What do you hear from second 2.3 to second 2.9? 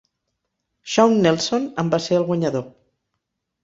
guanyador.